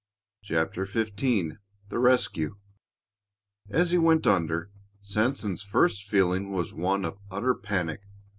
CHAPTER 0.43 0.87
XV 0.87 1.19
THE 1.89 1.99
RESCUE 1.99 2.57
As 3.69 3.91
he 3.91 3.99
went 3.99 4.25
under, 4.25 4.71
Sanson's 4.99 5.61
first 5.61 6.07
feeling 6.07 6.51
was 6.51 6.73
one 6.73 7.05
of 7.05 7.19
utter 7.29 7.53
panic. 7.53 8.01